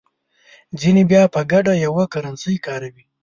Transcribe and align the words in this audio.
ځینې 0.79 1.03
بیا 1.11 1.21
په 1.33 1.41
ګډه 1.51 1.73
یوه 1.85 2.03
کرنسي 2.13 2.55
کاروي. 2.65 3.05